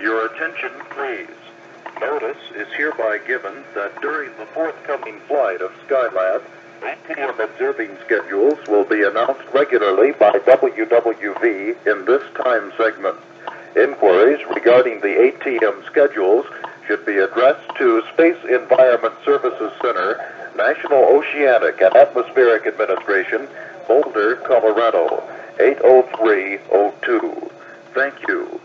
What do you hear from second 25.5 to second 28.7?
80302. Thank you.